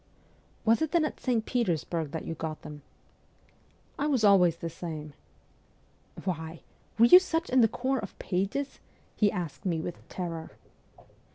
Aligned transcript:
'Was 0.65 0.81
it 0.81 0.93
then 0.93 1.05
at 1.05 1.19
St. 1.19 1.45
Petersburg 1.45 2.09
that 2.09 2.25
you 2.25 2.33
got 2.33 2.63
them?'' 2.63 2.81
I 3.99 4.07
was 4.07 4.23
always 4.23 4.55
the 4.55 4.67
same.'' 4.67 5.13
Why! 6.25 6.61
Were 6.97 7.05
you 7.05 7.19
such 7.19 7.51
in 7.51 7.61
the 7.61 7.67
corps 7.67 7.99
of 7.99 8.17
pages?' 8.17 8.79
he 9.15 9.31
asked 9.31 9.63
me 9.63 9.79
with 9.79 10.09
terror. 10.09 10.49